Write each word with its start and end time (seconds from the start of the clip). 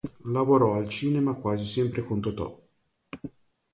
Lavorò 0.23 0.73
al 0.73 0.89
cinema 0.89 1.35
quasi 1.35 1.63
sempre 1.63 2.01
con 2.03 2.19
Totò. 2.19 2.59